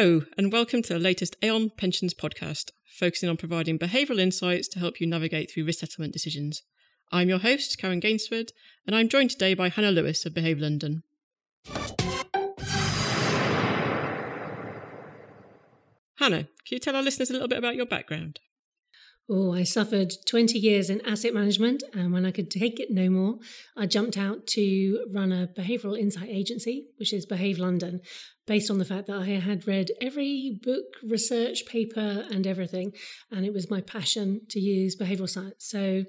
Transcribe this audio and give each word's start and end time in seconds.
Hello, 0.00 0.22
and 0.36 0.52
welcome 0.52 0.80
to 0.80 0.92
the 0.92 1.00
latest 1.00 1.34
Aon 1.42 1.70
Pensions 1.70 2.14
podcast, 2.14 2.70
focusing 2.86 3.28
on 3.28 3.36
providing 3.36 3.80
behavioural 3.80 4.20
insights 4.20 4.68
to 4.68 4.78
help 4.78 5.00
you 5.00 5.08
navigate 5.08 5.50
through 5.50 5.64
risk 5.64 5.80
settlement 5.80 6.12
decisions. 6.12 6.62
I'm 7.10 7.28
your 7.28 7.40
host, 7.40 7.76
Karen 7.78 7.98
Gainsford, 7.98 8.52
and 8.86 8.94
I'm 8.94 9.08
joined 9.08 9.30
today 9.30 9.54
by 9.54 9.70
Hannah 9.70 9.90
Lewis 9.90 10.24
of 10.24 10.34
Behave 10.34 10.60
London. 10.60 11.02
Hannah, 16.18 16.44
can 16.44 16.70
you 16.70 16.78
tell 16.78 16.94
our 16.94 17.02
listeners 17.02 17.30
a 17.30 17.32
little 17.32 17.48
bit 17.48 17.58
about 17.58 17.74
your 17.74 17.86
background? 17.86 18.38
Oh, 19.30 19.52
I 19.52 19.62
suffered 19.62 20.14
20 20.26 20.58
years 20.58 20.88
in 20.88 21.04
asset 21.06 21.34
management, 21.34 21.82
and 21.92 22.14
when 22.14 22.24
I 22.24 22.30
could 22.30 22.50
take 22.50 22.80
it 22.80 22.90
no 22.90 23.10
more, 23.10 23.36
I 23.76 23.84
jumped 23.84 24.16
out 24.16 24.46
to 24.48 25.04
run 25.12 25.32
a 25.32 25.48
behavioural 25.48 25.98
insight 25.98 26.30
agency, 26.30 26.86
which 26.96 27.12
is 27.12 27.26
Behave 27.26 27.58
London, 27.58 28.00
based 28.46 28.70
on 28.70 28.78
the 28.78 28.86
fact 28.86 29.06
that 29.08 29.18
I 29.18 29.26
had 29.26 29.68
read 29.68 29.90
every 30.00 30.58
book, 30.62 30.84
research 31.02 31.66
paper, 31.66 32.24
and 32.30 32.46
everything, 32.46 32.92
and 33.30 33.44
it 33.44 33.52
was 33.52 33.70
my 33.70 33.82
passion 33.82 34.40
to 34.48 34.60
use 34.60 34.96
behavioural 34.96 35.28
science. 35.28 35.56
So, 35.58 36.04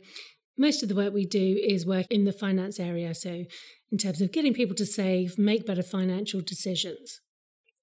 most 0.58 0.82
of 0.82 0.88
the 0.88 0.96
work 0.96 1.14
we 1.14 1.26
do 1.26 1.60
is 1.62 1.86
work 1.86 2.06
in 2.10 2.24
the 2.24 2.32
finance 2.32 2.80
area. 2.80 3.14
So, 3.14 3.44
in 3.92 3.98
terms 3.98 4.22
of 4.22 4.32
getting 4.32 4.54
people 4.54 4.78
to 4.78 4.86
save, 4.86 5.38
make 5.38 5.66
better 5.66 5.84
financial 5.84 6.40
decisions. 6.40 7.20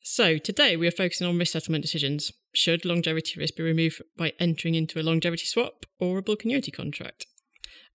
So, 0.09 0.38
today 0.38 0.77
we 0.77 0.87
are 0.87 0.92
focusing 0.92 1.27
on 1.27 1.37
risk 1.37 1.51
settlement 1.51 1.83
decisions. 1.83 2.30
Should 2.55 2.84
longevity 2.84 3.41
risk 3.41 3.56
be 3.56 3.64
removed 3.64 4.01
by 4.16 4.34
entering 4.38 4.77
into 4.77 5.01
a 5.01 5.02
longevity 5.02 5.47
swap 5.47 5.84
or 5.98 6.19
a 6.19 6.23
bulk 6.23 6.45
annuity 6.45 6.70
contract? 6.70 7.27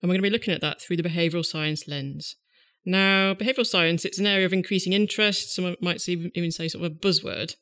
And 0.02 0.10
we're 0.10 0.16
going 0.16 0.24
to 0.24 0.28
be 0.28 0.30
looking 0.30 0.52
at 0.52 0.60
that 0.60 0.82
through 0.82 0.98
the 0.98 1.02
behavioural 1.02 1.42
science 1.42 1.88
lens. 1.88 2.36
Now, 2.84 3.32
behavioural 3.32 3.64
science, 3.64 4.04
it's 4.04 4.18
an 4.18 4.26
area 4.26 4.44
of 4.44 4.52
increasing 4.52 4.92
interest. 4.92 5.54
Some 5.54 5.74
might 5.80 6.06
even 6.06 6.52
say 6.52 6.68
sort 6.68 6.84
of 6.84 6.92
a 6.92 6.94
buzzword. 6.94 7.56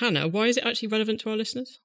Hannah, 0.00 0.26
why 0.26 0.48
is 0.48 0.56
it 0.56 0.66
actually 0.66 0.88
relevant 0.88 1.20
to 1.20 1.30
our 1.30 1.36
listeners? 1.36 1.78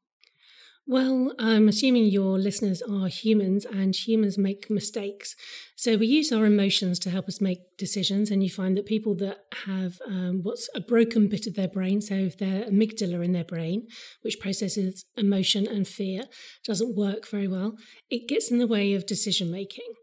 Well, 0.85 1.31
I'm 1.39 1.69
assuming 1.69 2.05
your 2.05 2.37
listeners 2.37 2.81
are 2.81 3.07
humans 3.07 3.65
and 3.65 3.95
humans 3.95 4.37
make 4.37 4.69
mistakes. 4.69 5.33
So 5.77 5.95
we 5.95 6.07
use 6.07 6.33
our 6.33 6.45
emotions 6.45 6.99
to 6.99 7.09
help 7.09 7.29
us 7.29 7.39
make 7.39 7.77
decisions. 7.77 8.29
And 8.29 8.43
you 8.43 8.49
find 8.49 8.75
that 8.75 8.85
people 8.85 9.15
that 9.15 9.45
have 9.65 9.99
um, 10.05 10.41
what's 10.43 10.69
a 10.75 10.81
broken 10.81 11.29
bit 11.29 11.47
of 11.47 11.55
their 11.55 11.69
brain, 11.69 12.01
so 12.01 12.15
if 12.15 12.37
their 12.37 12.65
amygdala 12.65 13.23
in 13.23 13.31
their 13.31 13.45
brain, 13.45 13.87
which 14.23 14.41
processes 14.41 15.05
emotion 15.15 15.65
and 15.67 15.87
fear, 15.87 16.23
doesn't 16.65 16.97
work 16.97 17.29
very 17.29 17.47
well, 17.47 17.77
it 18.09 18.27
gets 18.27 18.51
in 18.51 18.57
the 18.57 18.67
way 18.67 18.93
of 18.93 19.05
decision 19.05 19.49
making. 19.49 19.93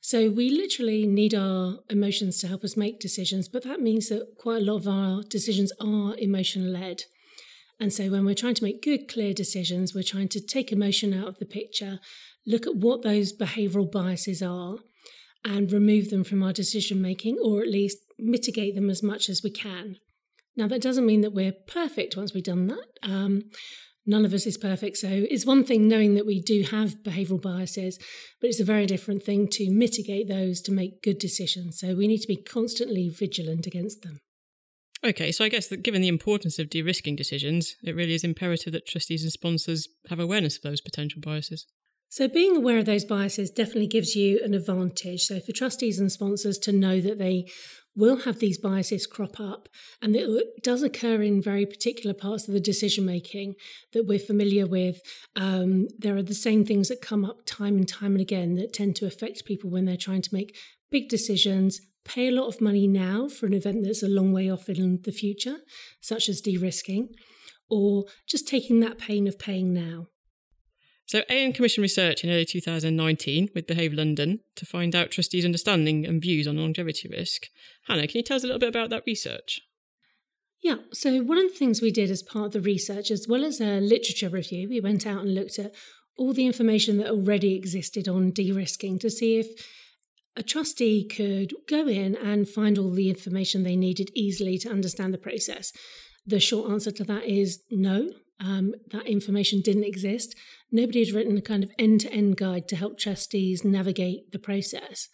So 0.00 0.30
we 0.30 0.48
literally 0.48 1.06
need 1.06 1.34
our 1.34 1.78
emotions 1.90 2.38
to 2.38 2.48
help 2.48 2.64
us 2.64 2.76
make 2.76 2.98
decisions, 2.98 3.48
but 3.48 3.64
that 3.64 3.80
means 3.80 4.08
that 4.08 4.34
quite 4.38 4.62
a 4.62 4.64
lot 4.64 4.78
of 4.78 4.88
our 4.88 5.22
decisions 5.22 5.72
are 5.78 6.16
emotion 6.16 6.72
led. 6.72 7.04
And 7.82 7.92
so 7.92 8.10
when 8.10 8.24
we're 8.24 8.36
trying 8.36 8.54
to 8.54 8.62
make 8.62 8.80
good, 8.80 9.08
clear 9.08 9.34
decisions, 9.34 9.92
we're 9.92 10.04
trying 10.04 10.28
to 10.28 10.40
take 10.40 10.70
emotion 10.70 11.12
out 11.12 11.26
of 11.26 11.40
the 11.40 11.44
picture, 11.44 11.98
look 12.46 12.64
at 12.64 12.76
what 12.76 13.02
those 13.02 13.36
behavioral 13.36 13.90
biases 13.90 14.40
are, 14.40 14.76
and 15.44 15.72
remove 15.72 16.08
them 16.08 16.22
from 16.22 16.44
our 16.44 16.52
decision 16.52 17.02
making, 17.02 17.38
or 17.42 17.60
at 17.60 17.66
least 17.66 17.98
mitigate 18.20 18.76
them 18.76 18.88
as 18.88 19.02
much 19.02 19.28
as 19.28 19.42
we 19.42 19.50
can. 19.50 19.96
Now, 20.56 20.68
that 20.68 20.80
doesn't 20.80 21.04
mean 21.04 21.22
that 21.22 21.32
we're 21.32 21.54
perfect 21.66 22.16
once 22.16 22.32
we've 22.32 22.44
done 22.44 22.68
that. 22.68 22.86
Um, 23.02 23.50
none 24.06 24.24
of 24.24 24.32
us 24.32 24.46
is 24.46 24.56
perfect. 24.56 24.98
So 24.98 25.08
it's 25.10 25.44
one 25.44 25.64
thing 25.64 25.88
knowing 25.88 26.14
that 26.14 26.24
we 26.24 26.40
do 26.40 26.62
have 26.70 27.02
behavioral 27.02 27.42
biases, 27.42 27.98
but 28.40 28.46
it's 28.46 28.60
a 28.60 28.64
very 28.64 28.86
different 28.86 29.24
thing 29.24 29.48
to 29.54 29.72
mitigate 29.72 30.28
those 30.28 30.60
to 30.60 30.72
make 30.72 31.02
good 31.02 31.18
decisions. 31.18 31.80
So 31.80 31.96
we 31.96 32.06
need 32.06 32.20
to 32.20 32.28
be 32.28 32.36
constantly 32.36 33.08
vigilant 33.08 33.66
against 33.66 34.02
them. 34.02 34.20
Okay, 35.04 35.32
so 35.32 35.44
I 35.44 35.48
guess 35.48 35.66
that 35.68 35.82
given 35.82 36.00
the 36.00 36.08
importance 36.08 36.58
of 36.58 36.70
de 36.70 36.82
risking 36.82 37.16
decisions, 37.16 37.74
it 37.82 37.96
really 37.96 38.14
is 38.14 38.22
imperative 38.22 38.72
that 38.72 38.86
trustees 38.86 39.24
and 39.24 39.32
sponsors 39.32 39.88
have 40.08 40.20
awareness 40.20 40.56
of 40.56 40.62
those 40.62 40.80
potential 40.80 41.20
biases. 41.20 41.66
So, 42.08 42.28
being 42.28 42.56
aware 42.56 42.78
of 42.78 42.84
those 42.84 43.04
biases 43.04 43.50
definitely 43.50 43.86
gives 43.86 44.14
you 44.14 44.40
an 44.44 44.54
advantage. 44.54 45.22
So, 45.22 45.40
for 45.40 45.52
trustees 45.52 45.98
and 45.98 46.12
sponsors 46.12 46.58
to 46.58 46.72
know 46.72 47.00
that 47.00 47.18
they 47.18 47.46
will 47.96 48.18
have 48.18 48.38
these 48.38 48.58
biases 48.58 49.06
crop 49.06 49.38
up 49.38 49.68
and 50.00 50.16
it 50.16 50.62
does 50.62 50.82
occur 50.82 51.22
in 51.22 51.42
very 51.42 51.66
particular 51.66 52.14
parts 52.14 52.48
of 52.48 52.54
the 52.54 52.60
decision 52.60 53.04
making 53.04 53.54
that 53.92 54.06
we're 54.06 54.18
familiar 54.18 54.66
with. 54.66 55.00
Um, 55.36 55.88
there 55.98 56.16
are 56.16 56.22
the 56.22 56.34
same 56.34 56.64
things 56.64 56.88
that 56.88 57.02
come 57.02 57.24
up 57.24 57.44
time 57.44 57.76
and 57.76 57.88
time 57.88 58.12
and 58.12 58.20
again 58.20 58.54
that 58.54 58.72
tend 58.72 58.96
to 58.96 59.06
affect 59.06 59.44
people 59.44 59.68
when 59.70 59.84
they're 59.84 59.96
trying 59.96 60.22
to 60.22 60.34
make 60.34 60.56
big 60.90 61.08
decisions, 61.08 61.80
pay 62.04 62.28
a 62.28 62.32
lot 62.32 62.48
of 62.48 62.60
money 62.60 62.86
now 62.86 63.28
for 63.28 63.46
an 63.46 63.54
event 63.54 63.84
that's 63.84 64.02
a 64.02 64.08
long 64.08 64.32
way 64.32 64.50
off 64.50 64.68
in 64.68 65.00
the 65.04 65.12
future, 65.12 65.58
such 66.00 66.28
as 66.28 66.40
de 66.40 66.56
risking, 66.56 67.08
or 67.68 68.04
just 68.28 68.46
taking 68.46 68.80
that 68.80 68.98
pain 68.98 69.26
of 69.26 69.38
paying 69.38 69.72
now. 69.72 70.08
So, 71.06 71.22
Aon 71.28 71.52
commissioned 71.52 71.82
research 71.82 72.24
in 72.24 72.30
early 72.30 72.44
2019 72.44 73.50
with 73.54 73.66
Behave 73.66 73.92
London 73.92 74.40
to 74.56 74.64
find 74.64 74.94
out 74.94 75.10
trustees' 75.10 75.44
understanding 75.44 76.06
and 76.06 76.22
views 76.22 76.46
on 76.46 76.56
longevity 76.56 77.08
risk. 77.08 77.48
Hannah, 77.86 78.06
can 78.06 78.18
you 78.18 78.22
tell 78.22 78.36
us 78.36 78.44
a 78.44 78.46
little 78.46 78.60
bit 78.60 78.68
about 78.68 78.90
that 78.90 79.02
research? 79.06 79.60
Yeah, 80.62 80.76
so 80.92 81.20
one 81.22 81.38
of 81.38 81.50
the 81.50 81.58
things 81.58 81.82
we 81.82 81.90
did 81.90 82.10
as 82.10 82.22
part 82.22 82.46
of 82.46 82.52
the 82.52 82.60
research, 82.60 83.10
as 83.10 83.26
well 83.28 83.44
as 83.44 83.60
a 83.60 83.80
literature 83.80 84.28
review, 84.28 84.68
we 84.68 84.80
went 84.80 85.06
out 85.06 85.22
and 85.22 85.34
looked 85.34 85.58
at 85.58 85.74
all 86.16 86.32
the 86.32 86.46
information 86.46 86.98
that 86.98 87.10
already 87.10 87.56
existed 87.56 88.06
on 88.06 88.30
de 88.30 88.52
risking 88.52 88.98
to 89.00 89.10
see 89.10 89.38
if 89.38 89.48
a 90.36 90.42
trustee 90.42 91.04
could 91.04 91.52
go 91.68 91.86
in 91.86 92.16
and 92.16 92.48
find 92.48 92.78
all 92.78 92.90
the 92.90 93.10
information 93.10 93.62
they 93.62 93.76
needed 93.76 94.10
easily 94.14 94.56
to 94.58 94.70
understand 94.70 95.12
the 95.12 95.18
process. 95.18 95.72
The 96.26 96.40
short 96.40 96.70
answer 96.70 96.90
to 96.92 97.04
that 97.04 97.24
is 97.24 97.62
no. 97.70 98.10
Um, 98.40 98.74
that 98.90 99.06
information 99.06 99.60
didn't 99.60 99.84
exist. 99.84 100.34
Nobody 100.70 101.04
had 101.04 101.14
written 101.14 101.36
a 101.36 101.42
kind 101.42 101.62
of 101.62 101.70
end 101.78 102.00
to 102.00 102.12
end 102.12 102.36
guide 102.36 102.66
to 102.68 102.76
help 102.76 102.98
trustees 102.98 103.64
navigate 103.64 104.32
the 104.32 104.38
process. 104.38 105.08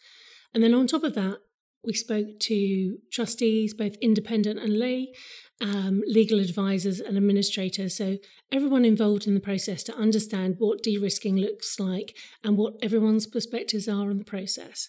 And 0.55 0.62
then 0.62 0.73
on 0.73 0.87
top 0.87 1.03
of 1.03 1.15
that, 1.15 1.39
we 1.84 1.93
spoke 1.93 2.39
to 2.41 2.99
trustees, 3.12 3.75
both 3.75 3.97
independent 4.01 4.59
and 4.59 4.78
lay, 4.78 5.12
um, 5.61 6.03
legal 6.07 6.41
advisors, 6.41 7.01
and 7.01 7.17
administrators. 7.17 7.97
So, 7.97 8.19
everyone 8.51 8.84
involved 8.84 9.27
in 9.27 9.34
the 9.34 9.41
process 9.41 9.83
to 9.84 9.97
understand 9.97 10.57
what 10.59 10.83
de 10.83 10.99
risking 10.99 11.37
looks 11.37 11.78
like 11.78 12.17
and 12.43 12.57
what 12.57 12.75
everyone's 12.83 13.27
perspectives 13.27 13.89
are 13.89 14.11
on 14.11 14.19
the 14.19 14.25
process. 14.25 14.89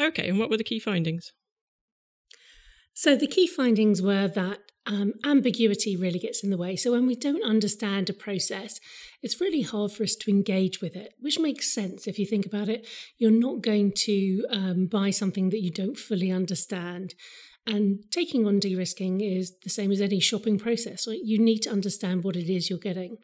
Okay, 0.00 0.28
and 0.28 0.38
what 0.38 0.50
were 0.50 0.56
the 0.56 0.64
key 0.64 0.78
findings? 0.78 1.32
So, 2.94 3.16
the 3.16 3.26
key 3.26 3.46
findings 3.46 4.00
were 4.02 4.28
that 4.28 4.58
um, 4.86 5.12
ambiguity 5.24 5.96
really 5.96 6.18
gets 6.18 6.42
in 6.42 6.50
the 6.50 6.56
way. 6.56 6.74
So, 6.76 6.92
when 6.92 7.06
we 7.06 7.14
don't 7.14 7.44
understand 7.44 8.08
a 8.08 8.14
process, 8.14 8.80
it's 9.22 9.40
really 9.40 9.62
hard 9.62 9.92
for 9.92 10.02
us 10.02 10.14
to 10.16 10.30
engage 10.30 10.80
with 10.80 10.96
it, 10.96 11.14
which 11.20 11.38
makes 11.38 11.72
sense 11.72 12.06
if 12.06 12.18
you 12.18 12.26
think 12.26 12.46
about 12.46 12.68
it. 12.68 12.86
You're 13.18 13.30
not 13.30 13.62
going 13.62 13.92
to 14.06 14.44
um, 14.50 14.86
buy 14.86 15.10
something 15.10 15.50
that 15.50 15.60
you 15.60 15.70
don't 15.70 15.98
fully 15.98 16.30
understand. 16.30 17.14
And 17.66 18.04
taking 18.10 18.46
on 18.46 18.58
de 18.58 18.74
risking 18.74 19.20
is 19.20 19.52
the 19.62 19.70
same 19.70 19.92
as 19.92 20.00
any 20.00 20.18
shopping 20.18 20.58
process. 20.58 21.06
Right? 21.06 21.20
You 21.22 21.38
need 21.38 21.58
to 21.60 21.70
understand 21.70 22.24
what 22.24 22.36
it 22.36 22.50
is 22.50 22.70
you're 22.70 22.78
getting. 22.78 23.18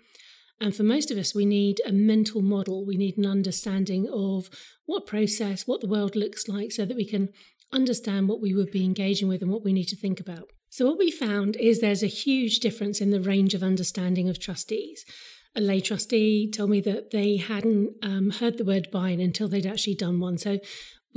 And 0.60 0.74
for 0.74 0.82
most 0.82 1.10
of 1.10 1.18
us, 1.18 1.34
we 1.34 1.44
need 1.44 1.80
a 1.86 1.92
mental 1.92 2.42
model. 2.42 2.86
We 2.86 2.96
need 2.96 3.18
an 3.18 3.26
understanding 3.26 4.08
of 4.12 4.48
what 4.86 5.06
process, 5.06 5.66
what 5.66 5.80
the 5.80 5.88
world 5.88 6.16
looks 6.16 6.48
like, 6.48 6.72
so 6.72 6.84
that 6.84 6.96
we 6.96 7.04
can 7.04 7.28
understand 7.72 8.28
what 8.28 8.40
we 8.40 8.54
would 8.54 8.70
be 8.70 8.84
engaging 8.84 9.28
with 9.28 9.42
and 9.42 9.50
what 9.50 9.64
we 9.64 9.72
need 9.72 9.88
to 9.88 9.96
think 9.96 10.20
about. 10.20 10.50
So, 10.70 10.86
what 10.86 10.98
we 10.98 11.10
found 11.10 11.56
is 11.56 11.80
there's 11.80 12.02
a 12.02 12.08
huge 12.08 12.60
difference 12.60 13.00
in 13.00 13.10
the 13.10 13.20
range 13.20 13.54
of 13.54 13.62
understanding 13.62 14.28
of 14.28 14.38
trustees. 14.38 15.04
A 15.54 15.60
lay 15.60 15.80
trustee 15.80 16.50
told 16.50 16.70
me 16.70 16.80
that 16.82 17.12
they 17.12 17.36
hadn't 17.36 17.94
um, 18.02 18.30
heard 18.30 18.58
the 18.58 18.64
word 18.64 18.90
buy-in 18.90 19.20
until 19.20 19.48
they'd 19.48 19.66
actually 19.66 19.94
done 19.94 20.20
one. 20.20 20.38
So, 20.38 20.58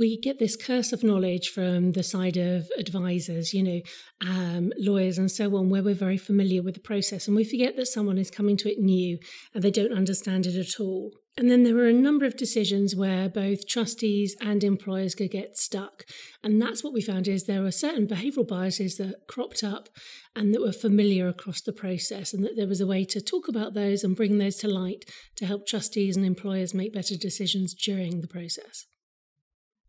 we 0.00 0.18
get 0.18 0.38
this 0.38 0.56
curse 0.56 0.92
of 0.94 1.04
knowledge 1.04 1.50
from 1.50 1.92
the 1.92 2.02
side 2.02 2.38
of 2.38 2.70
advisors, 2.78 3.52
you 3.52 3.62
know, 3.62 3.80
um, 4.22 4.72
lawyers 4.78 5.18
and 5.18 5.30
so 5.30 5.54
on, 5.56 5.68
where 5.68 5.82
we're 5.82 5.94
very 5.94 6.16
familiar 6.16 6.62
with 6.62 6.74
the 6.74 6.80
process 6.80 7.26
and 7.26 7.36
we 7.36 7.44
forget 7.44 7.76
that 7.76 7.86
someone 7.86 8.16
is 8.16 8.30
coming 8.30 8.56
to 8.56 8.72
it 8.72 8.78
new 8.78 9.18
and 9.54 9.62
they 9.62 9.70
don't 9.70 9.92
understand 9.92 10.46
it 10.46 10.56
at 10.56 10.80
all. 10.80 11.12
And 11.36 11.50
then 11.50 11.62
there 11.62 11.74
were 11.74 11.86
a 11.86 11.92
number 11.92 12.24
of 12.24 12.36
decisions 12.36 12.96
where 12.96 13.28
both 13.28 13.68
trustees 13.68 14.34
and 14.40 14.64
employers 14.64 15.14
could 15.14 15.30
get 15.30 15.56
stuck. 15.56 16.04
And 16.42 16.60
that's 16.60 16.82
what 16.82 16.92
we 16.92 17.02
found 17.02 17.28
is 17.28 17.44
there 17.44 17.62
were 17.62 17.70
certain 17.70 18.06
behavioural 18.06 18.48
biases 18.48 18.96
that 18.96 19.26
cropped 19.28 19.62
up 19.62 19.90
and 20.34 20.54
that 20.54 20.62
were 20.62 20.72
familiar 20.72 21.28
across 21.28 21.60
the 21.60 21.72
process, 21.72 22.34
and 22.34 22.44
that 22.44 22.56
there 22.56 22.66
was 22.66 22.80
a 22.80 22.86
way 22.86 23.04
to 23.04 23.20
talk 23.20 23.48
about 23.48 23.74
those 23.74 24.02
and 24.02 24.16
bring 24.16 24.38
those 24.38 24.56
to 24.56 24.68
light 24.68 25.04
to 25.36 25.46
help 25.46 25.66
trustees 25.66 26.16
and 26.16 26.26
employers 26.26 26.74
make 26.74 26.92
better 26.92 27.16
decisions 27.16 27.74
during 27.74 28.20
the 28.20 28.28
process. 28.28 28.86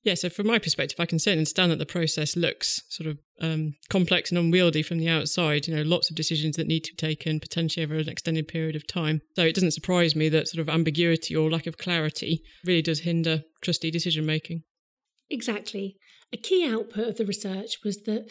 Yeah, 0.03 0.15
so 0.15 0.29
from 0.29 0.47
my 0.47 0.57
perspective, 0.57 0.99
I 0.99 1.05
can 1.05 1.19
certainly 1.19 1.41
understand 1.41 1.71
that 1.71 1.77
the 1.77 1.85
process 1.85 2.35
looks 2.35 2.81
sort 2.89 3.07
of 3.07 3.19
um, 3.39 3.75
complex 3.89 4.31
and 4.31 4.39
unwieldy 4.39 4.81
from 4.81 4.97
the 4.97 5.09
outside. 5.09 5.67
You 5.67 5.75
know, 5.75 5.83
lots 5.83 6.09
of 6.09 6.15
decisions 6.15 6.55
that 6.55 6.67
need 6.67 6.83
to 6.85 6.93
be 6.93 6.97
taken 6.97 7.39
potentially 7.39 7.83
over 7.85 7.95
an 7.95 8.09
extended 8.09 8.47
period 8.47 8.75
of 8.75 8.87
time. 8.87 9.21
So 9.35 9.43
it 9.43 9.53
doesn't 9.53 9.71
surprise 9.71 10.15
me 10.15 10.27
that 10.29 10.47
sort 10.47 10.61
of 10.61 10.69
ambiguity 10.69 11.35
or 11.35 11.51
lack 11.51 11.67
of 11.67 11.77
clarity 11.77 12.41
really 12.65 12.81
does 12.81 13.01
hinder 13.01 13.43
trustee 13.61 13.91
decision 13.91 14.25
making. 14.25 14.63
Exactly. 15.29 15.97
A 16.33 16.37
key 16.37 16.67
output 16.67 17.07
of 17.07 17.17
the 17.17 17.25
research 17.25 17.77
was 17.83 17.97
that 18.03 18.25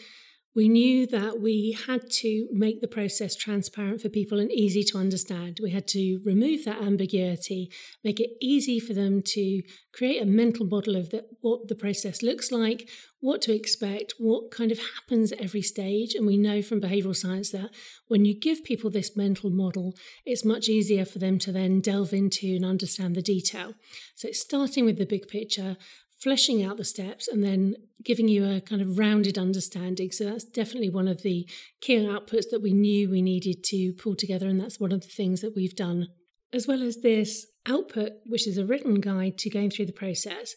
We 0.53 0.67
knew 0.67 1.07
that 1.07 1.39
we 1.39 1.77
had 1.87 2.09
to 2.09 2.49
make 2.51 2.81
the 2.81 2.87
process 2.87 3.37
transparent 3.37 4.01
for 4.01 4.09
people 4.09 4.37
and 4.37 4.51
easy 4.51 4.83
to 4.83 4.97
understand. 4.97 5.59
We 5.63 5.71
had 5.71 5.87
to 5.89 6.19
remove 6.25 6.65
that 6.65 6.81
ambiguity, 6.81 7.71
make 8.03 8.19
it 8.19 8.31
easy 8.41 8.77
for 8.77 8.93
them 8.93 9.21
to 9.27 9.61
create 9.93 10.21
a 10.21 10.25
mental 10.25 10.65
model 10.65 10.97
of 10.97 11.09
the, 11.09 11.25
what 11.39 11.69
the 11.69 11.75
process 11.75 12.21
looks 12.21 12.51
like, 12.51 12.89
what 13.21 13.41
to 13.43 13.53
expect, 13.53 14.15
what 14.17 14.51
kind 14.51 14.73
of 14.73 14.79
happens 14.95 15.31
at 15.31 15.39
every 15.39 15.61
stage. 15.61 16.15
And 16.15 16.27
we 16.27 16.37
know 16.37 16.61
from 16.61 16.81
behavioral 16.81 17.15
science 17.15 17.51
that 17.51 17.69
when 18.09 18.25
you 18.25 18.37
give 18.37 18.65
people 18.65 18.89
this 18.89 19.15
mental 19.15 19.51
model, 19.51 19.95
it's 20.25 20.43
much 20.43 20.67
easier 20.67 21.05
for 21.05 21.19
them 21.19 21.39
to 21.39 21.53
then 21.53 21.79
delve 21.79 22.11
into 22.11 22.47
and 22.47 22.65
understand 22.65 23.15
the 23.15 23.21
detail. 23.21 23.75
So, 24.15 24.27
it's 24.27 24.41
starting 24.41 24.83
with 24.83 24.97
the 24.97 25.05
big 25.05 25.29
picture, 25.29 25.77
fleshing 26.21 26.63
out 26.63 26.77
the 26.77 26.85
steps 26.85 27.27
and 27.27 27.43
then 27.43 27.75
giving 28.03 28.27
you 28.27 28.45
a 28.45 28.61
kind 28.61 28.81
of 28.81 28.97
rounded 28.97 29.37
understanding. 29.37 30.11
So 30.11 30.25
that's 30.25 30.43
definitely 30.43 30.89
one 30.89 31.07
of 31.07 31.23
the 31.23 31.47
key 31.81 31.97
outputs 31.97 32.49
that 32.51 32.61
we 32.61 32.73
knew 32.73 33.09
we 33.09 33.21
needed 33.21 33.63
to 33.65 33.93
pull 33.93 34.15
together. 34.15 34.47
And 34.47 34.59
that's 34.59 34.79
one 34.79 34.91
of 34.91 35.01
the 35.01 35.07
things 35.07 35.41
that 35.41 35.55
we've 35.55 35.75
done. 35.75 36.07
As 36.53 36.67
well 36.67 36.83
as 36.83 36.97
this 36.97 37.47
output, 37.65 38.11
which 38.25 38.47
is 38.47 38.57
a 38.57 38.65
written 38.65 38.95
guide 38.95 39.37
to 39.39 39.49
going 39.49 39.71
through 39.71 39.85
the 39.85 39.93
process, 39.93 40.53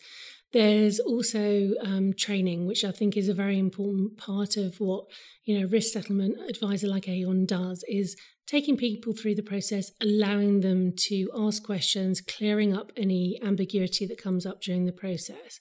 there's 0.52 1.00
also 1.00 1.72
um, 1.82 2.12
training, 2.16 2.66
which 2.66 2.84
I 2.84 2.92
think 2.92 3.16
is 3.16 3.28
a 3.28 3.34
very 3.34 3.58
important 3.58 4.16
part 4.16 4.56
of 4.56 4.76
what 4.78 5.06
you 5.44 5.58
know 5.58 5.66
risk 5.66 5.92
settlement 5.92 6.36
advisor 6.48 6.86
like 6.86 7.08
Aon 7.08 7.44
does. 7.44 7.84
Is 7.88 8.16
taking 8.46 8.76
people 8.76 9.12
through 9.12 9.34
the 9.34 9.42
process, 9.42 9.90
allowing 10.00 10.60
them 10.60 10.92
to 10.96 11.30
ask 11.36 11.62
questions, 11.62 12.20
clearing 12.20 12.76
up 12.76 12.92
any 12.96 13.38
ambiguity 13.42 14.06
that 14.06 14.22
comes 14.22 14.44
up 14.44 14.60
during 14.60 14.84
the 14.84 14.92
process. 14.92 15.58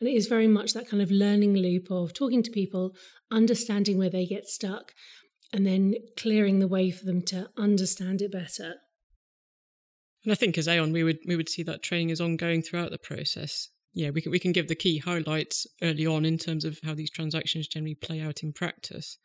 And 0.00 0.08
it 0.08 0.14
is 0.14 0.26
very 0.26 0.48
much 0.48 0.72
that 0.72 0.88
kind 0.88 1.02
of 1.02 1.10
learning 1.10 1.54
loop 1.54 1.90
of 1.90 2.14
talking 2.14 2.42
to 2.42 2.50
people, 2.50 2.94
understanding 3.30 3.98
where 3.98 4.10
they 4.10 4.26
get 4.26 4.46
stuck, 4.46 4.92
and 5.52 5.66
then 5.66 5.94
clearing 6.16 6.58
the 6.58 6.68
way 6.68 6.90
for 6.90 7.04
them 7.04 7.22
to 7.22 7.48
understand 7.56 8.20
it 8.20 8.32
better. 8.32 8.74
And 10.24 10.32
I 10.32 10.34
think 10.34 10.56
as 10.56 10.66
Aon, 10.66 10.92
we 10.92 11.04
would 11.04 11.18
we 11.26 11.36
would 11.36 11.48
see 11.48 11.62
that 11.64 11.82
training 11.82 12.10
is 12.10 12.20
ongoing 12.20 12.62
throughout 12.62 12.90
the 12.90 12.98
process. 12.98 13.68
Yeah, 13.92 14.10
we 14.10 14.20
can 14.20 14.32
we 14.32 14.38
can 14.38 14.52
give 14.52 14.68
the 14.68 14.74
key 14.74 14.98
highlights 14.98 15.66
early 15.82 16.06
on 16.06 16.24
in 16.24 16.38
terms 16.38 16.64
of 16.64 16.80
how 16.82 16.94
these 16.94 17.10
transactions 17.10 17.68
generally 17.68 17.94
play 17.94 18.20
out 18.20 18.42
in 18.42 18.52
practice. 18.52 19.18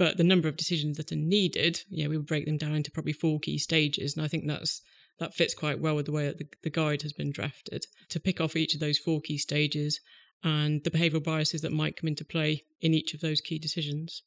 But 0.00 0.16
the 0.16 0.24
number 0.24 0.48
of 0.48 0.56
decisions 0.56 0.96
that 0.96 1.12
are 1.12 1.16
needed, 1.16 1.82
yeah, 1.90 2.06
we 2.06 2.16
would 2.16 2.24
break 2.26 2.46
them 2.46 2.56
down 2.56 2.74
into 2.74 2.90
probably 2.90 3.12
four 3.12 3.38
key 3.38 3.58
stages. 3.58 4.16
And 4.16 4.24
I 4.24 4.28
think 4.28 4.46
that's 4.46 4.80
that 5.18 5.34
fits 5.34 5.54
quite 5.54 5.78
well 5.78 5.94
with 5.94 6.06
the 6.06 6.12
way 6.12 6.24
that 6.24 6.38
the, 6.38 6.48
the 6.62 6.70
guide 6.70 7.02
has 7.02 7.12
been 7.12 7.30
drafted 7.30 7.84
to 8.08 8.18
pick 8.18 8.40
off 8.40 8.56
each 8.56 8.72
of 8.72 8.80
those 8.80 8.96
four 8.96 9.20
key 9.20 9.36
stages 9.36 10.00
and 10.42 10.82
the 10.84 10.90
behavioural 10.90 11.22
biases 11.22 11.60
that 11.60 11.72
might 11.72 11.98
come 11.98 12.08
into 12.08 12.24
play 12.24 12.64
in 12.80 12.94
each 12.94 13.12
of 13.12 13.20
those 13.20 13.42
key 13.42 13.58
decisions. 13.58 14.22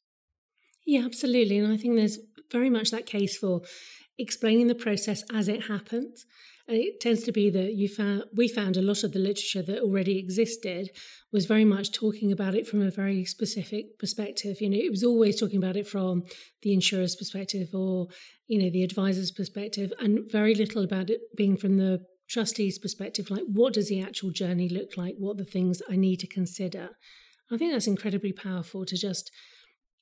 Yeah, 0.84 1.04
absolutely. 1.04 1.58
And 1.58 1.72
I 1.72 1.76
think 1.76 1.96
there's 1.96 2.18
very 2.50 2.70
much 2.70 2.90
that 2.90 3.06
case 3.06 3.36
for 3.36 3.62
explaining 4.18 4.68
the 4.68 4.74
process 4.74 5.24
as 5.32 5.48
it 5.48 5.64
happens 5.64 6.24
it 6.66 7.00
tends 7.00 7.22
to 7.24 7.32
be 7.32 7.50
that 7.50 7.74
you 7.74 7.88
found 7.88 8.24
we 8.34 8.48
found 8.48 8.76
a 8.76 8.82
lot 8.82 9.04
of 9.04 9.12
the 9.12 9.18
literature 9.18 9.62
that 9.62 9.82
already 9.82 10.18
existed 10.18 10.90
was 11.32 11.46
very 11.46 11.64
much 11.64 11.92
talking 11.92 12.32
about 12.32 12.54
it 12.54 12.66
from 12.66 12.80
a 12.80 12.90
very 12.90 13.24
specific 13.24 13.98
perspective. 13.98 14.60
You 14.60 14.70
know, 14.70 14.78
it 14.78 14.90
was 14.90 15.04
always 15.04 15.38
talking 15.38 15.58
about 15.58 15.76
it 15.76 15.86
from 15.86 16.24
the 16.62 16.72
insurer's 16.72 17.16
perspective 17.16 17.74
or 17.74 18.08
you 18.46 18.62
know 18.62 18.70
the 18.70 18.82
advisor's 18.82 19.30
perspective, 19.30 19.92
and 19.98 20.30
very 20.30 20.54
little 20.54 20.82
about 20.82 21.10
it 21.10 21.20
being 21.36 21.56
from 21.56 21.76
the 21.76 22.04
trustee's 22.28 22.78
perspective. 22.78 23.30
Like, 23.30 23.44
what 23.46 23.74
does 23.74 23.88
the 23.88 24.00
actual 24.00 24.30
journey 24.30 24.68
look 24.68 24.96
like? 24.96 25.16
What 25.18 25.32
are 25.32 25.44
the 25.44 25.50
things 25.50 25.82
I 25.88 25.96
need 25.96 26.20
to 26.20 26.26
consider? 26.26 26.90
I 27.50 27.58
think 27.58 27.72
that's 27.72 27.86
incredibly 27.86 28.32
powerful 28.32 28.86
to 28.86 28.96
just 28.96 29.30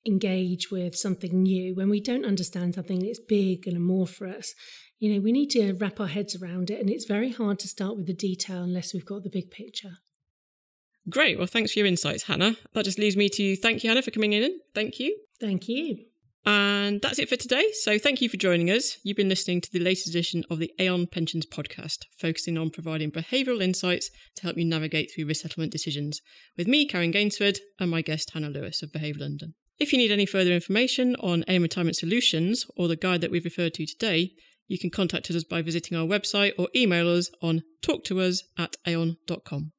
engage 0.06 0.70
with 0.70 0.96
something 0.96 1.42
new 1.42 1.74
when 1.74 1.88
we 1.88 2.00
don't 2.00 2.24
understand 2.24 2.74
something 2.74 3.00
that's 3.00 3.20
big 3.20 3.66
and 3.66 3.76
amorphous 3.76 4.54
you 5.02 5.12
know, 5.12 5.20
we 5.20 5.32
need 5.32 5.50
to 5.50 5.72
wrap 5.72 5.98
our 5.98 6.06
heads 6.06 6.40
around 6.40 6.70
it, 6.70 6.78
and 6.78 6.88
it's 6.88 7.06
very 7.06 7.32
hard 7.32 7.58
to 7.58 7.66
start 7.66 7.96
with 7.96 8.06
the 8.06 8.14
detail 8.14 8.62
unless 8.62 8.94
we've 8.94 9.04
got 9.04 9.24
the 9.24 9.30
big 9.30 9.50
picture. 9.50 9.94
Great. 11.10 11.38
Well, 11.38 11.48
thanks 11.48 11.72
for 11.72 11.80
your 11.80 11.88
insights, 11.88 12.22
Hannah. 12.22 12.54
That 12.74 12.84
just 12.84 13.00
leaves 13.00 13.16
me 13.16 13.28
to 13.30 13.56
thank 13.56 13.82
you, 13.82 13.90
Hannah, 13.90 14.02
for 14.02 14.12
coming 14.12 14.32
in. 14.32 14.60
Thank 14.76 15.00
you. 15.00 15.18
Thank 15.40 15.68
you. 15.68 16.04
And 16.46 17.02
that's 17.02 17.18
it 17.18 17.28
for 17.28 17.34
today. 17.34 17.66
So 17.80 17.98
thank 17.98 18.20
you 18.20 18.28
for 18.28 18.36
joining 18.36 18.70
us. 18.70 18.98
You've 19.02 19.16
been 19.16 19.28
listening 19.28 19.60
to 19.62 19.72
the 19.72 19.80
latest 19.80 20.06
edition 20.06 20.44
of 20.48 20.60
the 20.60 20.70
Aon 20.78 21.08
Pensions 21.08 21.46
podcast, 21.46 22.04
focusing 22.16 22.56
on 22.56 22.70
providing 22.70 23.10
behavioural 23.10 23.60
insights 23.60 24.08
to 24.36 24.44
help 24.44 24.56
you 24.56 24.64
navigate 24.64 25.10
through 25.12 25.26
risk 25.26 25.42
settlement 25.42 25.72
decisions, 25.72 26.22
with 26.56 26.68
me, 26.68 26.86
Karen 26.86 27.10
Gainsford, 27.10 27.58
and 27.80 27.90
my 27.90 28.02
guest, 28.02 28.30
Hannah 28.34 28.50
Lewis 28.50 28.84
of 28.84 28.92
Behave 28.92 29.16
London. 29.16 29.54
If 29.82 29.92
you 29.92 29.98
need 29.98 30.12
any 30.12 30.26
further 30.26 30.52
information 30.52 31.16
on 31.16 31.44
Aon 31.48 31.62
Retirement 31.62 31.96
Solutions 31.96 32.64
or 32.76 32.86
the 32.86 32.94
guide 32.94 33.20
that 33.20 33.32
we've 33.32 33.44
referred 33.44 33.74
to 33.74 33.84
today, 33.84 34.30
you 34.68 34.78
can 34.78 34.90
contact 34.90 35.28
us 35.28 35.42
by 35.42 35.60
visiting 35.60 35.98
our 35.98 36.06
website 36.06 36.52
or 36.56 36.68
email 36.72 37.08
us 37.08 37.32
on 37.42 37.64
talktous 37.84 38.42
at 38.56 38.76
aon.com. 38.86 39.72